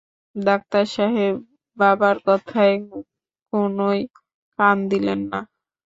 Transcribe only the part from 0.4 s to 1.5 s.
doctor Saheb